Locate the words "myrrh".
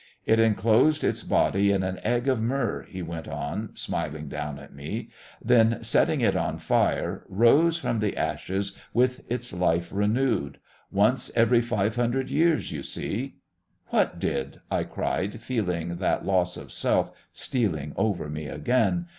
2.41-2.87